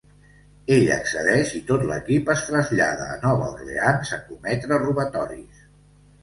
Ell 0.75 0.87
accedeix 0.93 1.51
i 1.59 1.61
tot 1.67 1.83
l'equip 1.89 2.31
es 2.35 2.45
trasllada 2.47 3.05
a 3.09 3.19
Nova 3.27 3.51
Orleans 3.59 4.15
a 4.19 4.21
cometre 4.31 4.81
robatoris. 4.87 5.63